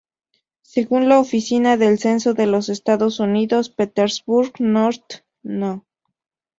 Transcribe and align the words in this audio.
Según 0.63 1.09
la 1.09 1.19
Oficina 1.19 1.77
del 1.77 1.99
Censo 1.99 2.33
de 2.33 2.47
los 2.47 2.69
Estados 2.69 3.19
Unidos, 3.19 3.69
Petersburg 3.69 4.53
North 4.57 5.23
No. 5.43 5.85